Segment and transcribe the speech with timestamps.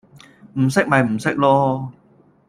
[0.59, 1.91] 唔識咪唔識囉